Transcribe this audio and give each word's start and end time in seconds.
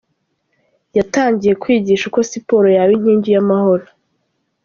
Yatangiye 0.97 1.53
kwigisha 1.61 2.03
uko 2.09 2.19
siporo 2.29 2.67
yaba 2.75 2.91
inkingi 2.97 3.29
y’amahoro. 3.31 3.85